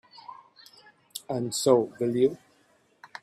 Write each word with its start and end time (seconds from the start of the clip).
And 1.29 1.53
so 1.53 1.93
will 1.99 2.15
you. 2.15 2.35